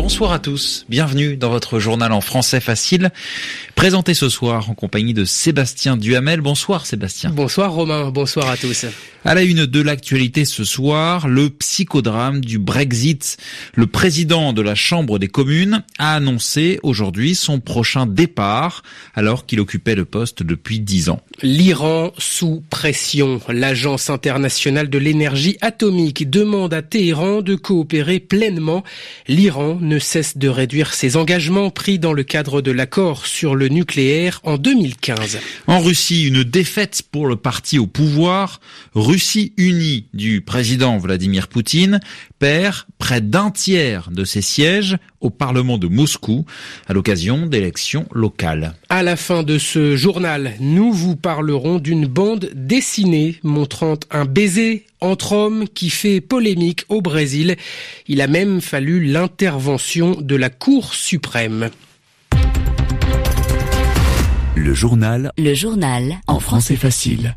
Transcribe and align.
Bonsoir 0.00 0.30
à 0.30 0.38
tous, 0.38 0.86
bienvenue 0.88 1.36
dans 1.36 1.50
votre 1.50 1.80
journal 1.80 2.12
en 2.12 2.20
français 2.20 2.60
facile, 2.60 3.10
présenté 3.74 4.14
ce 4.14 4.28
soir 4.28 4.70
en 4.70 4.74
compagnie 4.74 5.12
de 5.12 5.24
Sébastien 5.24 5.96
Duhamel. 5.96 6.40
Bonsoir 6.40 6.86
Sébastien. 6.86 7.30
Bonsoir 7.30 7.72
Romain, 7.72 8.08
bonsoir 8.10 8.48
à 8.48 8.56
tous. 8.56 8.86
À 9.24 9.34
la 9.34 9.42
une 9.42 9.66
de 9.66 9.80
l'actualité 9.80 10.44
ce 10.44 10.62
soir, 10.62 11.26
le 11.26 11.50
psychodrame 11.50 12.40
du 12.40 12.60
Brexit. 12.60 13.36
Le 13.74 13.88
président 13.88 14.52
de 14.52 14.62
la 14.62 14.76
Chambre 14.76 15.18
des 15.18 15.26
communes 15.26 15.82
a 15.98 16.14
annoncé 16.14 16.78
aujourd'hui 16.84 17.34
son 17.34 17.58
prochain 17.58 18.06
départ 18.06 18.84
alors 19.14 19.44
qu'il 19.44 19.58
occupait 19.58 19.96
le 19.96 20.04
poste 20.04 20.44
depuis 20.44 20.78
dix 20.78 21.08
ans. 21.08 21.20
L'Iran 21.42 22.12
sous 22.16 22.62
pression. 22.70 23.40
L'Agence 23.48 24.08
internationale 24.08 24.88
de 24.88 24.98
l'énergie 24.98 25.58
atomique 25.60 26.30
demande 26.30 26.72
à 26.72 26.82
Téhéran 26.82 27.42
de 27.42 27.56
coopérer 27.56 28.20
pleinement. 28.20 28.84
L'Iran 29.26 29.78
ne 29.88 29.98
cesse 29.98 30.36
de 30.38 30.48
réduire 30.48 30.94
ses 30.94 31.16
engagements 31.16 31.70
pris 31.70 31.98
dans 31.98 32.12
le 32.12 32.22
cadre 32.22 32.60
de 32.60 32.70
l'accord 32.70 33.26
sur 33.26 33.54
le 33.54 33.68
nucléaire 33.68 34.40
en 34.44 34.58
2015. 34.58 35.38
En 35.66 35.80
Russie, 35.80 36.26
une 36.26 36.44
défaite 36.44 37.02
pour 37.10 37.26
le 37.26 37.36
parti 37.36 37.78
au 37.78 37.86
pouvoir. 37.86 38.60
Russie 38.94 39.52
unie 39.56 40.06
du 40.14 40.40
président 40.40 40.98
Vladimir 40.98 41.48
Poutine 41.48 42.00
perd 42.38 42.84
près 42.98 43.20
d'un 43.20 43.50
tiers 43.50 44.10
de 44.10 44.24
ses 44.24 44.42
sièges 44.42 44.96
au 45.20 45.30
Parlement 45.30 45.78
de 45.78 45.88
Moscou 45.88 46.44
à 46.86 46.92
l'occasion 46.92 47.46
d'élections 47.46 48.06
locales. 48.12 48.74
À 48.88 49.02
la 49.02 49.16
fin 49.16 49.42
de 49.42 49.58
ce 49.58 49.96
journal, 49.96 50.54
nous 50.60 50.92
vous 50.92 51.16
parlerons 51.16 51.78
d'une 51.78 52.06
bande 52.06 52.50
dessinée 52.54 53.36
montrant 53.42 53.96
un 54.10 54.24
baiser 54.24 54.86
entre 55.00 55.32
hommes 55.32 55.66
qui 55.68 55.90
fait 55.90 56.20
polémique 56.20 56.84
au 56.88 57.00
Brésil. 57.00 57.56
Il 58.06 58.20
a 58.20 58.26
même 58.26 58.60
fallu 58.60 59.04
l'intervention 59.04 60.16
de 60.20 60.36
la 60.36 60.50
Cour 60.50 60.94
suprême. 60.94 61.70
Le 64.54 64.74
journal. 64.74 65.32
Le 65.38 65.54
journal. 65.54 66.18
En 66.26 66.40
français 66.40 66.76
facile. 66.76 67.36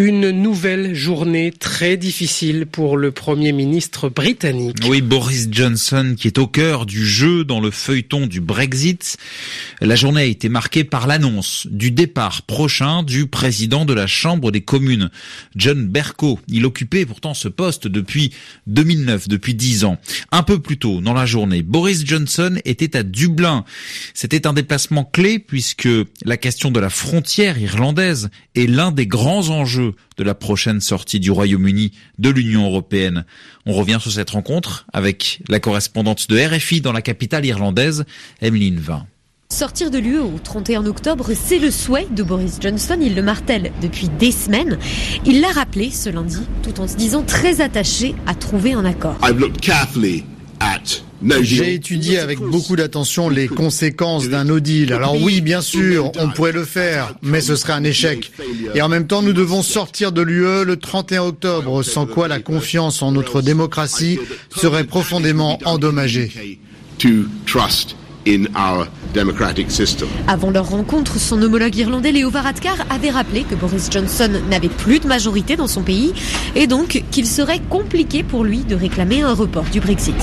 Une 0.00 0.30
nouvelle 0.30 0.94
journée 0.94 1.50
très 1.50 1.96
difficile 1.96 2.66
pour 2.66 2.96
le 2.96 3.10
Premier 3.10 3.50
ministre 3.50 4.08
britannique. 4.08 4.76
Oui, 4.88 5.02
Boris 5.02 5.48
Johnson 5.50 6.14
qui 6.16 6.28
est 6.28 6.38
au 6.38 6.46
cœur 6.46 6.86
du 6.86 7.04
jeu 7.04 7.42
dans 7.42 7.58
le 7.58 7.72
feuilleton 7.72 8.28
du 8.28 8.40
Brexit. 8.40 9.16
La 9.80 9.96
journée 9.96 10.20
a 10.20 10.24
été 10.26 10.48
marquée 10.48 10.84
par 10.84 11.08
l'annonce 11.08 11.66
du 11.68 11.90
départ 11.90 12.42
prochain 12.42 13.02
du 13.02 13.26
président 13.26 13.84
de 13.84 13.92
la 13.92 14.06
Chambre 14.06 14.52
des 14.52 14.60
communes, 14.60 15.10
John 15.56 15.88
Bercow. 15.88 16.38
Il 16.46 16.64
occupait 16.64 17.04
pourtant 17.04 17.34
ce 17.34 17.48
poste 17.48 17.88
depuis 17.88 18.32
2009, 18.68 19.26
depuis 19.26 19.54
dix 19.54 19.82
ans. 19.82 19.98
Un 20.30 20.44
peu 20.44 20.60
plus 20.60 20.78
tôt 20.78 21.00
dans 21.00 21.12
la 21.12 21.26
journée, 21.26 21.62
Boris 21.62 22.06
Johnson 22.06 22.56
était 22.64 22.96
à 22.96 23.02
Dublin. 23.02 23.64
C'était 24.14 24.46
un 24.46 24.52
déplacement 24.52 25.02
clé 25.02 25.40
puisque 25.40 25.88
la 26.24 26.36
question 26.36 26.70
de 26.70 26.78
la 26.78 26.88
frontière 26.88 27.58
irlandaise 27.58 28.30
est 28.54 28.68
l'un 28.68 28.92
des 28.92 29.08
grands 29.08 29.48
enjeux 29.48 29.87
de 30.16 30.24
la 30.24 30.34
prochaine 30.34 30.80
sortie 30.80 31.20
du 31.20 31.30
Royaume-Uni 31.30 31.92
de 32.18 32.30
l'Union 32.30 32.66
européenne. 32.66 33.24
On 33.66 33.72
revient 33.72 33.98
sur 34.00 34.12
cette 34.12 34.30
rencontre 34.30 34.86
avec 34.92 35.40
la 35.48 35.60
correspondante 35.60 36.28
de 36.28 36.38
RFI 36.38 36.80
dans 36.80 36.92
la 36.92 37.02
capitale 37.02 37.46
irlandaise, 37.46 38.04
Emeline 38.40 38.78
Vin. 38.78 39.06
Sortir 39.50 39.90
de 39.90 39.98
l'UE 39.98 40.18
au 40.18 40.38
31 40.42 40.84
octobre, 40.84 41.30
c'est 41.32 41.58
le 41.58 41.70
souhait 41.70 42.06
de 42.10 42.22
Boris 42.22 42.58
Johnson. 42.60 42.98
Il 43.00 43.14
le 43.14 43.22
martèle 43.22 43.72
depuis 43.80 44.08
des 44.08 44.30
semaines. 44.30 44.78
Il 45.24 45.40
l'a 45.40 45.48
rappelé 45.48 45.90
ce 45.90 46.10
lundi, 46.10 46.40
tout 46.62 46.80
en 46.80 46.86
se 46.86 46.96
disant 46.96 47.22
très 47.22 47.62
attaché 47.62 48.14
à 48.26 48.34
trouver 48.34 48.74
un 48.74 48.84
accord. 48.84 49.16
J'ai 51.40 51.74
étudié 51.74 52.18
avec 52.18 52.38
beaucoup 52.38 52.76
d'attention 52.76 53.28
les 53.28 53.48
conséquences 53.48 54.28
d'un 54.28 54.44
no 54.44 54.60
deal. 54.60 54.92
Alors 54.92 55.20
oui, 55.20 55.40
bien 55.40 55.60
sûr, 55.60 56.12
on 56.18 56.28
pourrait 56.30 56.52
le 56.52 56.64
faire, 56.64 57.14
mais 57.22 57.40
ce 57.40 57.56
serait 57.56 57.72
un 57.72 57.84
échec. 57.84 58.30
Et 58.74 58.82
en 58.82 58.88
même 58.88 59.06
temps, 59.06 59.22
nous 59.22 59.32
devons 59.32 59.62
sortir 59.62 60.12
de 60.12 60.22
l'UE 60.22 60.64
le 60.64 60.76
31 60.76 61.22
octobre, 61.22 61.82
sans 61.82 62.06
quoi 62.06 62.28
la 62.28 62.38
confiance 62.38 63.02
en 63.02 63.12
notre 63.12 63.42
démocratie 63.42 64.18
serait 64.56 64.84
profondément 64.84 65.58
endommagée. 65.64 66.60
Avant 70.26 70.50
leur 70.50 70.68
rencontre, 70.68 71.18
son 71.18 71.40
homologue 71.42 71.74
irlandais 71.76 72.12
Léo 72.12 72.30
Varadkar 72.30 72.76
avait 72.90 73.10
rappelé 73.10 73.42
que 73.42 73.54
Boris 73.54 73.88
Johnson 73.90 74.30
n'avait 74.50 74.68
plus 74.68 75.00
de 75.00 75.06
majorité 75.06 75.56
dans 75.56 75.66
son 75.66 75.82
pays 75.82 76.12
et 76.54 76.66
donc 76.66 77.02
qu'il 77.10 77.26
serait 77.26 77.60
compliqué 77.70 78.22
pour 78.22 78.44
lui 78.44 78.58
de 78.58 78.74
réclamer 78.74 79.22
un 79.22 79.32
report 79.32 79.64
du 79.64 79.80
Brexit. 79.80 80.14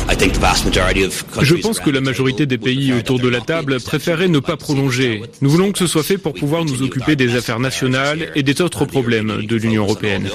Je 1.41 1.55
pense 1.55 1.79
que 1.79 1.89
la 1.89 2.01
majorité 2.01 2.45
des 2.45 2.57
pays 2.57 2.93
autour 2.93 3.19
de 3.19 3.27
la 3.27 3.41
table 3.41 3.79
préféraient 3.81 4.27
ne 4.27 4.39
pas 4.39 4.55
prolonger. 4.55 5.23
Nous 5.41 5.49
voulons 5.49 5.72
que 5.72 5.79
ce 5.79 5.87
soit 5.87 6.03
fait 6.03 6.17
pour 6.17 6.33
pouvoir 6.33 6.63
nous 6.63 6.83
occuper 6.83 7.16
des 7.16 7.35
affaires 7.35 7.59
nationales 7.59 8.29
et 8.35 8.43
des 8.43 8.61
autres 8.61 8.85
problèmes 8.85 9.45
de 9.47 9.55
l'Union 9.55 9.83
européenne. 9.83 10.29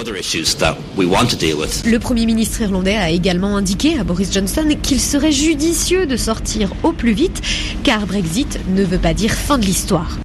Le 1.85 1.97
Premier 1.97 2.25
ministre 2.25 2.61
irlandais 2.61 2.95
a 2.95 3.09
également 3.09 3.55
indiqué 3.55 3.97
à 3.97 4.03
Boris 4.03 4.33
Johnson 4.33 4.67
qu'il 4.81 4.99
serait 4.99 5.31
judicieux 5.31 6.05
de 6.05 6.17
sortir 6.17 6.69
au 6.83 6.91
plus 6.91 7.13
vite 7.13 7.41
car 7.83 8.05
Brexit 8.05 8.59
ne 8.75 8.83
veut 8.83 8.97
pas 8.97 9.13
dire 9.13 9.31
fin 9.31 9.57
de 9.57 9.65
l'histoire. 9.65 10.17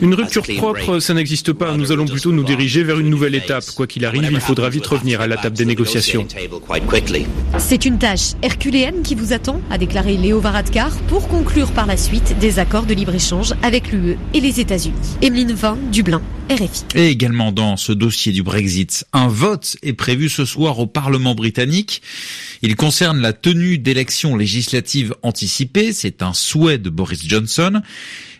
Une 0.00 0.14
rupture 0.14 0.42
propre, 0.56 0.98
ça 0.98 1.14
n'existe 1.14 1.52
pas. 1.52 1.76
Nous 1.76 1.92
allons 1.92 2.06
plutôt 2.06 2.32
nous 2.32 2.42
diriger 2.42 2.82
vers 2.82 2.98
une 2.98 3.10
nouvelle 3.10 3.34
étape. 3.34 3.64
Quoi 3.76 3.86
qu'il 3.86 4.04
arrive, 4.04 4.28
il 4.30 4.40
faudra 4.40 4.70
vite 4.70 4.86
revenir 4.86 5.20
à 5.20 5.26
la 5.26 5.36
table 5.36 5.56
des 5.56 5.64
négociations. 5.64 6.26
C'est 7.58 7.84
une 7.84 7.98
tâche 7.98 8.32
herculéenne 8.42 9.02
qui 9.02 9.14
vous 9.14 9.32
attend, 9.32 9.60
a 9.70 9.78
déclaré 9.78 10.16
Léo 10.16 10.40
Varadkar, 10.40 10.90
pour 11.08 11.28
conclure 11.28 11.70
par 11.72 11.86
la 11.86 11.96
suite 11.96 12.36
des 12.40 12.58
accords 12.58 12.86
de 12.86 12.94
libre-échange 12.94 13.52
avec 13.62 13.92
l'UE 13.92 14.16
et 14.32 14.40
les 14.40 14.60
États-Unis. 14.60 14.94
Emeline 15.22 15.52
Vin, 15.52 15.78
Dublin, 15.92 16.22
RFI. 16.50 16.84
Et 16.94 17.08
également 17.08 17.52
dans 17.52 17.76
ce 17.76 17.92
dossier 17.92 18.32
du 18.32 18.42
Brexit, 18.42 19.04
un 19.12 19.28
vote 19.28 19.76
est 19.82 19.92
prévu 19.92 20.28
ce 20.28 20.44
soir 20.44 20.78
au 20.78 20.86
Parlement 20.86 21.34
britannique. 21.34 22.02
Il 22.62 22.76
concerne 22.76 23.20
la 23.20 23.32
tenue 23.32 23.78
d'élections 23.78 24.36
législatives 24.36 25.14
anticipées. 25.22 25.92
C'est 25.92 26.13
un 26.20 26.32
souhait 26.32 26.78
de 26.78 26.90
Boris 26.90 27.26
Johnson. 27.26 27.80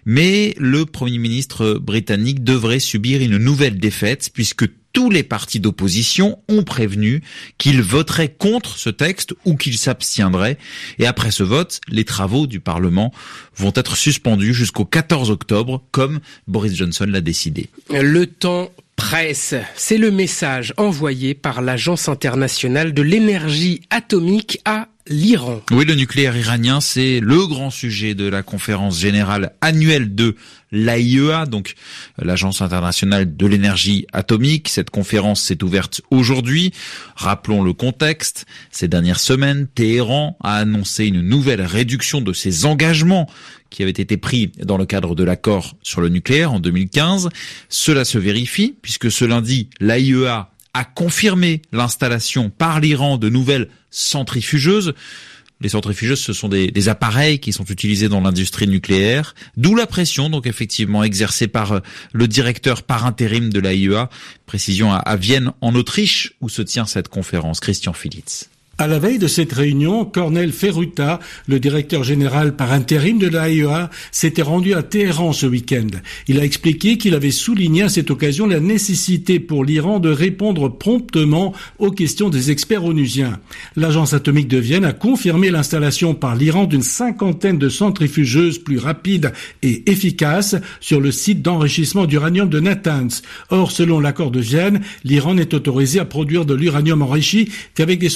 Mais 0.07 0.55
le 0.59 0.85
Premier 0.85 1.19
ministre 1.19 1.75
britannique 1.75 2.45
devrait 2.45 2.79
subir 2.79 3.23
une 3.23 3.39
nouvelle 3.39 3.79
défaite 3.79 4.31
puisque 4.33 4.67
tous 4.95 5.11
les 5.11 5.25
partis 5.25 5.61
d'opposition 5.61 6.39
ont 6.49 6.63
prévenu 6.63 7.23
qu'ils 7.59 7.83
voteraient 7.83 8.29
contre 8.29 8.79
ce 8.79 8.89
texte 8.89 9.35
ou 9.45 9.57
qu'ils 9.57 9.77
s'abstiendraient. 9.77 10.57
Et 10.99 11.07
après 11.07 11.33
ce 11.33 11.43
vote, 11.43 11.81
les 11.89 12.05
travaux 12.05 12.47
du 12.47 12.61
Parlement 12.61 13.13
vont 13.57 13.73
être 13.75 13.97
suspendus 13.97 14.55
jusqu'au 14.55 14.85
14 14.85 15.31
octobre, 15.31 15.83
comme 15.91 16.21
Boris 16.47 16.75
Johnson 16.75 17.07
l'a 17.09 17.21
décidé. 17.21 17.69
Le 17.91 18.27
temps 18.27 18.71
presse, 18.95 19.57
c'est 19.75 19.99
le 19.99 20.13
message 20.13 20.73
envoyé 20.77 21.35
par 21.35 21.61
l'Agence 21.61 22.09
internationale 22.09 22.95
de 22.95 23.03
l'énergie 23.03 23.81
atomique 23.91 24.61
à 24.65 24.89
l'Iran. 25.07 25.61
Oui, 25.71 25.85
le 25.85 25.95
nucléaire 25.95 26.37
iranien, 26.37 26.81
c'est 26.81 27.21
le 27.21 27.47
grand 27.47 27.71
sujet 27.71 28.15
de 28.15 28.27
la 28.27 28.43
conférence 28.43 28.99
générale 28.99 29.53
annuelle 29.61 30.15
de 30.15 30.37
l'AIEA, 30.73 31.47
donc 31.47 31.75
l'Agence 32.19 32.63
internationale 32.63 33.37
de 33.37 33.47
l'énergie 33.47 34.07
atomique. 34.13 34.69
Cette 34.69 34.91
conférence 34.91 35.43
s'est 35.43 35.63
ouverte 35.63 36.01
aujourd'hui. 36.11 36.73
Rappelons 37.17 37.63
le 37.63 37.73
contexte. 37.73 38.47
Ces 38.71 38.89
dernières 38.89 39.21
semaines, 39.21 39.69
Téhéran 39.75 40.37
a 40.43 40.57
annoncé 40.57 41.07
une 41.07 41.21
nouvelle 41.21 41.63
réduction 41.63 42.21
de 42.21 42.33
ses 42.33 42.65
engagements 42.65 43.29
qui 43.71 43.83
avaient 43.83 43.91
été 43.91 44.17
pris 44.17 44.53
dans 44.63 44.79
le 44.79 44.87
cadre 44.87 45.15
de 45.15 45.25
l'accord 45.25 45.77
sur 45.83 46.01
le 46.01 46.09
nucléaire 46.09 46.53
en 46.53 46.61
2015. 46.61 47.29
Cela 47.69 48.05
se 48.05 48.19
vérifie 48.19 48.75
puisque 48.81 49.11
ce 49.11 49.25
lundi, 49.25 49.69
l'AIEA 49.81 50.54
a 50.75 50.85
confirmé 50.85 51.63
l'installation 51.73 52.51
par 52.51 52.81
l'Iran 52.81 53.17
de 53.17 53.29
nouvelles 53.29 53.69
centrifugeuses. 53.91 54.95
Les 55.61 55.71
centrifugeuses, 55.71 56.21
ce 56.21 56.33
sont 56.33 56.49
des, 56.49 56.89
appareils 56.89 57.39
qui 57.39 57.53
sont 57.53 57.65
utilisés 57.65 58.09
dans 58.09 58.21
l'industrie 58.21 58.67
nucléaire, 58.67 59.35
d'où 59.57 59.75
la 59.75 59.87
pression 59.87 60.29
donc 60.29 60.47
effectivement 60.47 61.05
exercée 61.05 61.49
par 61.49 61.73
euh, 61.73 61.81
le 62.13 62.29
directeur 62.29 62.83
par 62.83 63.07
intérim 63.07 63.51
de 63.51 63.61
l'AIEA. 63.61 64.11
Précision 64.47 64.93
à, 64.93 65.17
Vienne, 65.17 65.53
en 65.61 65.75
Autriche, 65.75 66.35
où 66.41 66.49
se 66.49 66.61
tient 66.61 66.87
cette 66.87 67.09
conférence. 67.09 67.61
Christian 67.61 67.93
Filitz. 67.93 68.51
À 68.77 68.89
la 68.89 68.99
veille 68.99 69.19
de 69.19 69.29
cette 69.29 69.53
réunion, 69.53 70.05
Cornel 70.05 70.53
Ferruta, 70.53 71.21
le 71.47 71.61
directeur 71.61 72.03
général 72.03 72.57
par 72.57 72.73
intérim 72.73 73.19
de 73.19 73.29
l'AIEA, 73.29 73.89
s'était 74.11 74.43
rendu 74.43 74.75
à 74.75 74.83
Téhéran 74.83 75.33
ce 75.33 75.47
week-end. 75.47 75.87
Il 76.27 76.41
a 76.41 76.45
expliqué 76.45 76.99
qu'il 76.99 77.15
avait 77.15 77.31
souligné 77.31 77.83
à 77.83 77.89
cette 77.89 78.11
occasion 78.11 78.49
la 78.49 78.59
nécessité 78.59 79.39
pour 79.39 79.65
l'Iran 79.65 80.01
de 80.01 80.11
répondre 80.11 80.69
promptement 80.69 81.53
aux 81.79 81.93
questions 81.93 82.31
des 82.31 82.51
experts 82.51 82.85
onusiens. 82.85 83.39
L'agence 83.77 84.13
atomique 84.13 84.49
de 84.49 84.59
Vienne 84.59 84.85
a 84.85 84.93
confirmé 84.93 85.53
l'installation 85.53 86.15
par 86.15 86.35
l'Iran 86.35 86.65
d'une 86.65 86.83
cinquantaine 86.83 87.59
de 87.59 87.69
centrifugeuses 87.69 88.59
plus 88.59 88.79
rapides 88.79 89.33
et 89.63 89.89
efficaces 89.89 90.57
sur 90.81 91.01
le 91.01 91.13
site 91.13 91.43
d'enrichissement 91.43 92.07
d'uranium 92.07 92.49
de 92.49 92.59
Natanz. 92.59 93.23
Or, 93.51 93.71
selon 93.71 94.01
l'accord 94.01 94.33
de 94.33 94.41
Vienne, 94.41 94.81
l'Iran 95.05 95.35
n'est 95.35 95.55
autorisé 95.55 96.01
à 96.01 96.05
produire 96.05 96.45
de 96.45 96.55
l'uranium 96.55 97.03
enrichi 97.03 97.51
qu'avec 97.75 98.01
des 98.01 98.09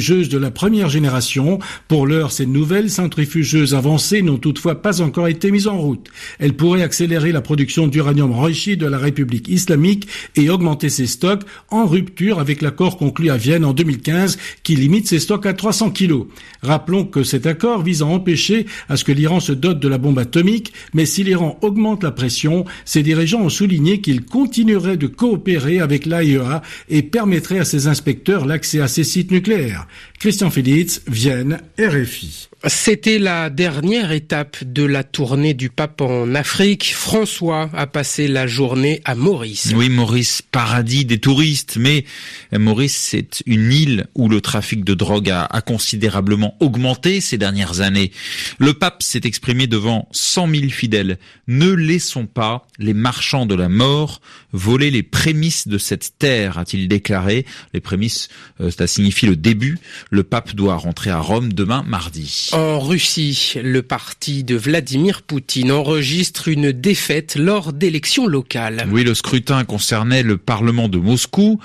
centrifugeuses 0.00 0.30
de 0.30 0.38
la 0.38 0.50
première 0.50 0.88
génération. 0.88 1.58
Pour 1.86 2.06
l'heure, 2.06 2.32
ces 2.32 2.46
nouvelles 2.46 2.90
centrifugeuses 2.90 3.74
avancées 3.74 4.22
n'ont 4.22 4.38
toutefois 4.38 4.80
pas 4.80 5.02
encore 5.02 5.28
été 5.28 5.50
mises 5.50 5.68
en 5.68 5.76
route. 5.76 6.08
Elles 6.38 6.54
pourraient 6.54 6.82
accélérer 6.82 7.32
la 7.32 7.42
production 7.42 7.86
d'uranium 7.86 8.32
enrichi 8.32 8.78
de 8.78 8.86
la 8.86 8.96
République 8.96 9.48
islamique 9.48 10.08
et 10.36 10.48
augmenter 10.48 10.88
ses 10.88 11.06
stocks 11.06 11.42
en 11.68 11.84
rupture 11.84 12.38
avec 12.38 12.62
l'accord 12.62 12.96
conclu 12.96 13.28
à 13.30 13.36
Vienne 13.36 13.64
en 13.64 13.74
2015 13.74 14.38
qui 14.62 14.74
limite 14.74 15.06
ses 15.06 15.18
stocks 15.18 15.44
à 15.44 15.52
300 15.52 15.90
kilos. 15.90 16.26
Rappelons 16.62 17.04
que 17.04 17.22
cet 17.22 17.46
accord 17.46 17.82
vise 17.82 18.00
à 18.00 18.06
empêcher 18.06 18.64
à 18.88 18.96
ce 18.96 19.04
que 19.04 19.12
l'Iran 19.12 19.40
se 19.40 19.52
dote 19.52 19.80
de 19.80 19.88
la 19.88 19.98
bombe 19.98 20.18
atomique, 20.18 20.72
mais 20.94 21.04
si 21.04 21.24
l'Iran 21.24 21.58
augmente 21.60 22.02
la 22.02 22.10
pression, 22.10 22.64
ses 22.86 23.02
dirigeants 23.02 23.42
ont 23.42 23.50
souligné 23.50 24.00
qu'il 24.00 24.24
continuerait 24.24 24.96
de 24.96 25.08
coopérer 25.08 25.80
avec 25.80 26.06
l'AIEA 26.06 26.62
et 26.88 27.02
permettrait 27.02 27.58
à 27.58 27.64
ses 27.66 27.86
inspecteurs 27.86 28.46
l'accès 28.46 28.80
à 28.80 28.88
ses 28.88 29.04
sites 29.04 29.30
nucléaires. 29.30 29.86
Christian 30.18 30.50
Félix, 30.50 31.02
Vienne, 31.06 31.60
RFI. 31.78 32.48
C'était 32.66 33.18
la 33.18 33.48
dernière 33.48 34.12
étape 34.12 34.62
de 34.64 34.82
la 34.82 35.02
tournée 35.02 35.54
du 35.54 35.70
pape 35.70 36.02
en 36.02 36.34
Afrique. 36.34 36.92
François 36.94 37.70
a 37.72 37.86
passé 37.86 38.28
la 38.28 38.46
journée 38.46 39.00
à 39.06 39.14
Maurice. 39.14 39.72
Oui, 39.74 39.88
Maurice, 39.88 40.42
paradis 40.42 41.06
des 41.06 41.18
touristes. 41.18 41.78
Mais 41.80 42.04
Maurice, 42.52 42.96
c'est 42.96 43.42
une 43.46 43.72
île 43.72 44.08
où 44.14 44.28
le 44.28 44.42
trafic 44.42 44.84
de 44.84 44.92
drogue 44.92 45.30
a, 45.30 45.46
a 45.46 45.62
considérablement 45.62 46.54
augmenté 46.60 47.22
ces 47.22 47.38
dernières 47.38 47.80
années. 47.80 48.12
Le 48.58 48.74
pape 48.74 49.02
s'est 49.02 49.22
exprimé 49.24 49.66
devant 49.66 50.06
100 50.12 50.54
000 50.54 50.68
fidèles. 50.68 51.18
Ne 51.48 51.70
laissons 51.70 52.26
pas 52.26 52.66
les 52.78 52.92
marchands 52.94 53.46
de 53.46 53.54
la 53.54 53.70
mort 53.70 54.20
voler 54.52 54.90
les 54.90 55.02
prémices 55.02 55.68
de 55.68 55.78
cette 55.78 56.18
terre, 56.18 56.58
a-t-il 56.58 56.88
déclaré. 56.88 57.46
Les 57.72 57.80
prémices, 57.80 58.28
euh, 58.60 58.70
cela 58.70 58.86
signifie 58.86 59.26
le 59.26 59.36
début. 59.36 59.78
Le 60.10 60.22
pape 60.22 60.54
doit 60.54 60.76
rentrer 60.76 61.10
à 61.10 61.18
Rome 61.18 61.52
demain 61.52 61.84
mardi. 61.86 62.50
En 62.52 62.80
Russie, 62.80 63.54
le 63.62 63.82
parti 63.82 64.44
de 64.44 64.56
Vladimir 64.56 65.22
Poutine 65.22 65.72
enregistre 65.72 66.48
une 66.48 66.72
défaite 66.72 67.36
lors 67.36 67.72
d'élections 67.72 68.26
locales. 68.26 68.86
Oui, 68.90 69.04
le 69.04 69.14
scrutin 69.14 69.64
concernait 69.64 70.22
le 70.22 70.36
Parlement 70.36 70.88
de 70.88 70.98
Moscou. 70.98 71.60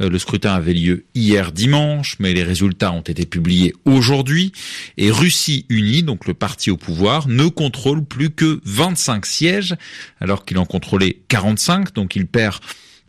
Euh, 0.00 0.10
le 0.10 0.18
scrutin 0.18 0.52
avait 0.52 0.74
lieu 0.74 1.04
hier 1.14 1.52
dimanche, 1.52 2.16
mais 2.18 2.32
les 2.32 2.42
résultats 2.42 2.92
ont 2.92 3.00
été 3.00 3.26
publiés 3.26 3.74
aujourd'hui. 3.84 4.52
Et 4.96 5.10
Russie 5.10 5.66
Unie, 5.68 6.02
donc 6.02 6.26
le 6.26 6.34
parti 6.34 6.70
au 6.70 6.76
pouvoir, 6.76 7.28
ne 7.28 7.46
contrôle 7.46 8.04
plus 8.04 8.30
que 8.30 8.60
25 8.64 9.26
sièges, 9.26 9.74
alors 10.20 10.44
qu'il 10.44 10.58
en 10.58 10.66
contrôlait 10.66 11.18
45, 11.28 11.94
donc 11.94 12.16
il 12.16 12.26
perd 12.26 12.60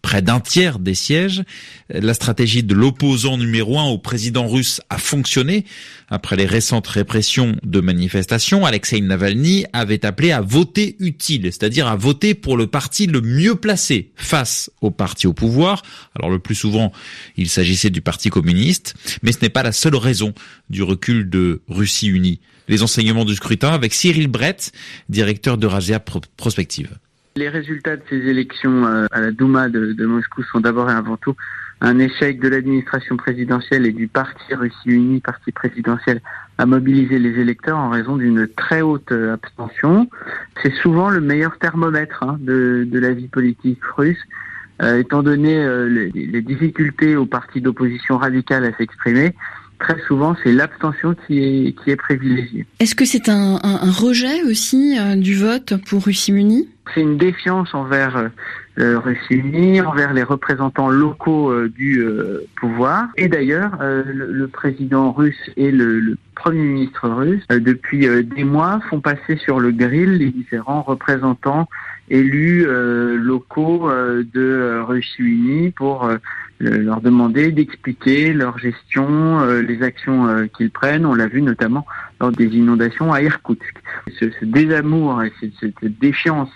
près 0.02 0.22
d'un 0.22 0.40
tiers 0.40 0.80
des 0.80 0.94
sièges. 0.94 1.44
La 1.90 2.14
stratégie 2.14 2.64
de 2.64 2.74
l'opposant 2.74 3.38
numéro 3.38 3.80
un 3.80 3.86
au 3.86 3.98
président 3.98 4.48
russe 4.48 4.82
a 4.90 4.98
fonctionné. 4.98 5.66
Après 6.10 6.36
les 6.36 6.46
récentes 6.46 6.88
répressions 6.88 7.56
de 7.64 7.80
manifestations, 7.82 8.66
Alexei 8.66 9.02
Navalny 9.02 9.66
avait 9.74 10.06
appelé 10.06 10.32
à 10.32 10.42
voter 10.42 10.96
utile, 11.00 11.44
c'est-à-dire 11.46 11.88
à 11.88 11.96
voter 11.96 12.34
pour 12.34 12.58
le 12.58 12.68
parti 12.68 13.08
le 13.08 13.22
mieux 13.22 13.56
placé 13.56 14.12
face 14.16 14.72
au 14.82 14.92
parti 14.92 15.28
au 15.28 15.34
pouvoir. 15.34 15.84
Alors 16.16 16.30
le 16.30 16.40
plus 16.40 16.56
souvent, 16.56 16.92
il 17.36 17.50
s'agissait 17.50 17.90
du 17.90 18.02
parti 18.02 18.30
communiste, 18.30 18.96
mais 19.24 19.32
ce 19.32 19.40
n'est 19.42 19.50
pas 19.50 19.64
la 19.64 19.72
seule 19.72 19.96
raison 19.96 20.34
du 20.70 20.84
recul 20.84 21.30
de 21.30 21.62
Russie 21.68 22.08
unie. 22.08 22.40
Les 22.68 22.84
enseignements 22.84 23.26
du 23.26 23.36
scrutin 23.36 23.74
avec 23.74 23.94
Cyril 23.94 24.28
Brett, 24.28 24.72
directeur 25.10 25.58
de 25.58 25.68
Raja 25.68 26.00
Prospective. 26.00 26.98
Les 27.38 27.50
résultats 27.50 27.98
de 27.98 28.02
ces 28.10 28.16
élections 28.16 28.84
euh, 28.88 29.06
à 29.12 29.22
la 29.22 29.30
Douma 29.30 29.70
de, 29.70 30.06
Moscou 30.08 30.42
sont 30.42 30.60
d'abord 30.60 30.90
et 30.90 30.94
avant 30.94 31.18
tout 31.18 31.36
un 31.82 32.00
échec 32.00 32.40
de 32.40 32.48
l'administration 32.48 33.16
présidentielle 33.16 33.86
et 33.86 33.92
du 33.92 34.08
parti 34.08 34.56
Russie 34.56 34.88
Unie, 34.88 35.22
parti 35.22 35.52
présidentiel, 35.52 36.20
à 36.58 36.66
mobiliser 36.66 37.20
les 37.20 37.40
électeurs 37.40 37.78
en 37.78 37.92
raison 37.92 38.18
d'une 38.18 38.48
très 38.48 38.82
haute 38.82 39.12
euh, 39.12 39.36
abstention. 39.36 40.10
C'est 40.64 40.74
souvent 40.82 41.12
le 41.12 41.22
meilleur 41.22 41.60
thermomètre 41.60 42.24
hein, 42.24 42.38
de, 42.40 42.90
la 42.92 43.14
vie 43.14 43.28
politique 43.28 43.84
russe, 43.96 44.18
euh, 44.82 44.98
étant 44.98 45.22
donné 45.22 45.64
les, 45.88 46.42
difficultés 46.42 47.16
aux 47.16 47.28
partis 47.28 47.62
d'opposition 47.62 48.18
radicale 48.18 48.66
à 48.66 48.76
s'exprimer 48.76 49.36
très 49.80 50.00
souvent, 50.08 50.36
c'est 50.44 50.52
l'abstention 50.52 51.16
qui 51.26 51.40
est, 51.40 51.84
qui 51.84 51.92
est 51.92 51.96
privilégiée. 51.96 52.66
Est-ce 52.80 52.96
que 52.96 53.06
c'est 53.06 53.30
un, 53.30 53.60
un, 53.64 53.92
rejet 53.92 54.44
aussi 54.44 54.98
euh, 55.00 55.16
du 55.16 55.36
vote 55.36 55.74
pour 55.88 56.06
Russie 56.06 56.32
Unie 56.32 56.68
C'est 56.94 57.02
une 57.02 57.18
défiance 57.18 57.74
envers 57.74 58.30
euh, 58.80 59.00
Russie 59.00 59.36
Unie, 59.36 59.82
envers 59.82 60.14
les 60.14 60.24
représentants 60.24 60.90
locaux 60.90 61.52
euh, 61.52 61.70
du 61.70 62.04
pouvoir. 62.60 63.08
Et 63.18 63.28
d'ailleurs, 63.28 63.78
le, 63.82 64.48
président 64.48 65.12
russe 65.12 65.50
et 65.56 65.72
le, 65.72 66.00
le 66.00 66.18
Premier 66.36 66.64
ministre 66.64 67.10
russe, 67.10 67.46
depuis 67.50 68.08
des 68.36 68.44
mois, 68.44 68.80
font 68.90 69.00
passer 69.00 69.38
sur 69.38 69.60
le 69.60 69.72
grill 69.72 70.18
les 70.18 70.30
différents 70.30 70.82
représentants 70.82 71.68
élus 72.10 72.66
locaux 73.18 73.90
de 73.90 74.82
Russie 74.88 75.22
Unie 75.22 75.72
pour 75.72 76.10
leur 76.60 77.02
demander 77.02 77.52
d'expliquer 77.52 78.34
leur 78.34 78.58
gestion, 78.58 79.40
euh, 79.42 79.62
les 79.62 79.84
actions 79.84 80.28
euh, 80.28 80.48
qu'ils 80.48 80.72
prennent. 80.72 81.06
On 81.06 81.14
l'a 81.14 81.28
vu 81.28 81.42
notamment 81.42 81.86
lors 82.20 82.32
des 82.32 82.48
inondations 82.48 83.14
à 83.14 83.22
Irkoutsk. 83.22 83.76
Ce, 84.20 84.26
désamour 84.44 85.24
et 85.24 85.32
cette, 85.40 86.00
défiance 86.00 86.50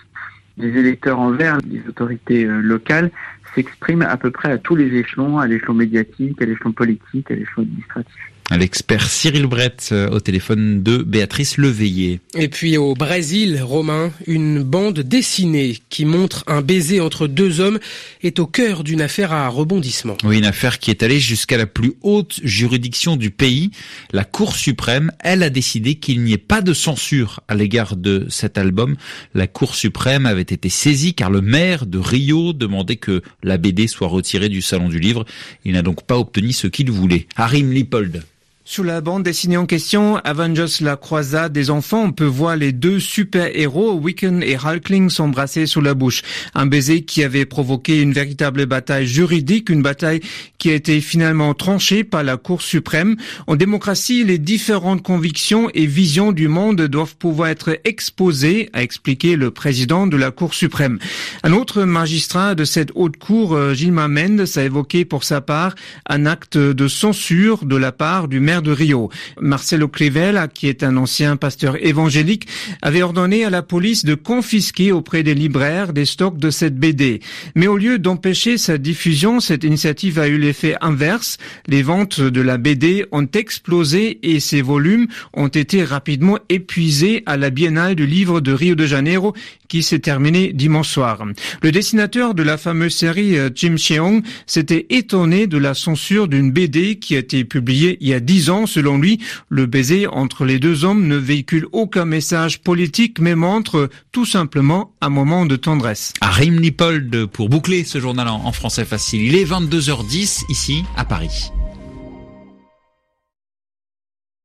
des 0.56 0.76
électeurs 0.76 1.20
envers 1.20 1.58
les 1.68 1.82
autorités 1.88 2.44
euh, 2.44 2.60
locales 2.60 3.10
s'exprime 3.54 4.02
à 4.02 4.16
peu 4.16 4.30
près 4.30 4.50
à 4.50 4.58
tous 4.58 4.76
les 4.76 4.94
échelons, 4.96 5.38
à 5.38 5.46
l'échelon 5.46 5.74
médiatique, 5.74 6.40
à 6.42 6.46
l'échelon 6.46 6.72
politique, 6.72 7.30
à 7.30 7.34
l'échelon 7.34 7.62
administratif. 7.62 8.31
L'expert 8.56 9.08
Cyril 9.08 9.46
Brett 9.46 9.88
euh, 9.92 10.10
au 10.10 10.20
téléphone 10.20 10.82
de 10.82 10.98
Béatrice 10.98 11.56
Leveillé. 11.56 12.20
Et 12.34 12.48
puis 12.48 12.76
au 12.76 12.94
Brésil, 12.94 13.60
Romain, 13.62 14.12
une 14.26 14.62
bande 14.62 15.00
dessinée 15.00 15.78
qui 15.88 16.04
montre 16.04 16.44
un 16.46 16.60
baiser 16.60 17.00
entre 17.00 17.26
deux 17.26 17.60
hommes 17.60 17.78
est 18.22 18.38
au 18.38 18.46
cœur 18.46 18.84
d'une 18.84 19.00
affaire 19.00 19.32
à 19.32 19.48
rebondissement. 19.48 20.16
Oui, 20.24 20.38
une 20.38 20.44
affaire 20.44 20.78
qui 20.78 20.90
est 20.90 21.02
allée 21.02 21.20
jusqu'à 21.20 21.56
la 21.56 21.66
plus 21.66 21.94
haute 22.02 22.40
juridiction 22.42 23.16
du 23.16 23.30
pays. 23.30 23.70
La 24.12 24.24
Cour 24.24 24.56
suprême, 24.56 25.12
elle 25.20 25.42
a 25.42 25.50
décidé 25.50 25.94
qu'il 25.94 26.22
n'y 26.22 26.32
ait 26.32 26.38
pas 26.38 26.60
de 26.60 26.74
censure 26.74 27.40
à 27.48 27.54
l'égard 27.54 27.96
de 27.96 28.26
cet 28.28 28.58
album. 28.58 28.96
La 29.34 29.46
Cour 29.46 29.74
suprême 29.74 30.26
avait 30.26 30.42
été 30.42 30.68
saisie 30.68 31.14
car 31.14 31.30
le 31.30 31.40
maire 31.40 31.86
de 31.86 31.98
Rio 31.98 32.52
demandait 32.52 32.96
que 32.96 33.22
la 33.42 33.56
BD 33.56 33.86
soit 33.86 34.08
retirée 34.08 34.48
du 34.48 34.62
Salon 34.62 34.88
du 34.88 34.98
Livre. 34.98 35.24
Il 35.64 35.72
n'a 35.72 35.82
donc 35.82 36.04
pas 36.04 36.18
obtenu 36.18 36.52
ce 36.52 36.66
qu'il 36.66 36.90
voulait. 36.90 37.26
Harim 37.36 37.72
Lipold. 37.72 38.22
Sous 38.72 38.84
la 38.84 39.02
bande 39.02 39.22
dessinée 39.22 39.58
en 39.58 39.66
question, 39.66 40.16
Avengers 40.24 40.80
la 40.80 40.96
croisade 40.96 41.52
des 41.52 41.68
enfants, 41.68 42.04
on 42.04 42.12
peut 42.12 42.24
voir 42.24 42.56
les 42.56 42.72
deux 42.72 43.00
super-héros, 43.00 43.92
Wiccan 43.92 44.40
et 44.40 44.56
Hulkling, 44.56 45.10
s'embrasser 45.10 45.66
sous 45.66 45.82
la 45.82 45.92
bouche. 45.92 46.22
Un 46.54 46.64
baiser 46.64 47.02
qui 47.02 47.22
avait 47.22 47.44
provoqué 47.44 48.00
une 48.00 48.14
véritable 48.14 48.64
bataille 48.64 49.06
juridique, 49.06 49.68
une 49.68 49.82
bataille 49.82 50.20
qui 50.56 50.70
a 50.70 50.74
été 50.74 51.02
finalement 51.02 51.52
tranchée 51.52 52.02
par 52.02 52.22
la 52.22 52.38
Cour 52.38 52.62
suprême. 52.62 53.16
En 53.46 53.56
démocratie, 53.56 54.24
les 54.24 54.38
différentes 54.38 55.02
convictions 55.02 55.68
et 55.74 55.84
visions 55.84 56.32
du 56.32 56.48
monde 56.48 56.80
doivent 56.80 57.16
pouvoir 57.16 57.50
être 57.50 57.78
exposées, 57.84 58.70
a 58.72 58.82
expliqué 58.82 59.36
le 59.36 59.50
président 59.50 60.06
de 60.06 60.16
la 60.16 60.30
Cour 60.30 60.54
suprême. 60.54 60.98
Un 61.42 61.52
autre 61.52 61.82
magistrat 61.82 62.54
de 62.54 62.64
cette 62.64 62.92
haute 62.94 63.18
cour, 63.18 63.52
euh, 63.52 63.74
Gilles 63.74 63.92
Mendes, 63.92 64.46
a 64.56 64.62
évoqué 64.62 65.04
pour 65.04 65.24
sa 65.24 65.42
part 65.42 65.74
un 66.08 66.24
acte 66.24 66.56
de 66.56 66.88
censure 66.88 67.66
de 67.66 67.76
la 67.76 67.92
part 67.92 68.28
du 68.28 68.40
maire 68.40 68.61
de 68.62 68.72
Rio. 68.72 69.10
Marcelo 69.40 69.88
Crivella, 69.88 70.48
qui 70.48 70.68
est 70.68 70.82
un 70.82 70.96
ancien 70.96 71.36
pasteur 71.36 71.76
évangélique, 71.84 72.46
avait 72.80 73.02
ordonné 73.02 73.44
à 73.44 73.50
la 73.50 73.62
police 73.62 74.04
de 74.04 74.14
confisquer 74.14 74.92
auprès 74.92 75.22
des 75.22 75.34
libraires 75.34 75.92
des 75.92 76.04
stocks 76.04 76.38
de 76.38 76.50
cette 76.50 76.76
BD. 76.76 77.20
Mais 77.54 77.66
au 77.66 77.76
lieu 77.76 77.98
d'empêcher 77.98 78.58
sa 78.58 78.78
diffusion, 78.78 79.40
cette 79.40 79.64
initiative 79.64 80.18
a 80.18 80.28
eu 80.28 80.38
l'effet 80.38 80.76
inverse. 80.80 81.38
Les 81.66 81.82
ventes 81.82 82.20
de 82.20 82.40
la 82.40 82.58
BD 82.58 83.04
ont 83.12 83.26
explosé 83.26 84.18
et 84.22 84.40
ses 84.40 84.62
volumes 84.62 85.06
ont 85.34 85.48
été 85.48 85.84
rapidement 85.84 86.38
épuisés 86.48 87.22
à 87.26 87.36
la 87.36 87.50
Biennale 87.50 87.94
du 87.94 88.06
livre 88.06 88.40
de 88.40 88.52
Rio 88.52 88.74
de 88.74 88.86
Janeiro 88.86 89.34
qui 89.68 89.82
s'est 89.82 90.00
terminée 90.00 90.52
dimanche 90.52 90.90
soir. 90.90 91.24
Le 91.62 91.72
dessinateur 91.72 92.34
de 92.34 92.42
la 92.42 92.58
fameuse 92.58 92.94
série 92.94 93.38
euh, 93.38 93.48
Jim 93.54 93.76
Cheong 93.78 94.22
s'était 94.46 94.86
étonné 94.90 95.46
de 95.46 95.56
la 95.56 95.72
censure 95.72 96.28
d'une 96.28 96.50
BD 96.50 96.96
qui 96.96 97.16
a 97.16 97.20
été 97.20 97.44
publiée 97.44 97.96
il 98.02 98.08
y 98.08 98.12
a 98.12 98.20
Selon 98.42 98.98
lui, 98.98 99.20
le 99.48 99.66
baiser 99.66 100.06
entre 100.06 100.44
les 100.44 100.58
deux 100.58 100.84
hommes 100.84 101.06
ne 101.06 101.16
véhicule 101.16 101.66
aucun 101.72 102.04
message 102.04 102.60
politique 102.60 103.20
mais 103.20 103.34
montre 103.34 103.88
tout 104.10 104.26
simplement 104.26 104.92
un 105.00 105.10
moment 105.10 105.46
de 105.46 105.56
tendresse. 105.56 106.12
Arim 106.20 106.58
Lipold 106.58 107.26
pour 107.26 107.48
boucler 107.48 107.84
ce 107.84 108.00
journal 108.00 108.28
en 108.28 108.52
français 108.52 108.84
facile. 108.84 109.22
Il 109.22 109.36
est 109.36 109.44
22h10 109.44 110.44
ici 110.48 110.82
à 110.96 111.04
Paris. 111.04 111.52